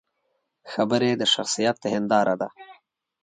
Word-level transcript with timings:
خبرې 0.71 1.11
د 1.17 1.21
شخصیت 1.33 1.77
هنداره 1.93 2.35
ده 2.41 2.49